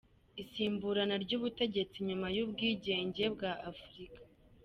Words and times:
Isimburana 0.43 1.15
ry’ubutegetsi 1.23 1.97
nyuma 2.07 2.27
y’ubwigenge 2.35 3.23
bwa 3.33 3.51
Afurika. 3.69 4.19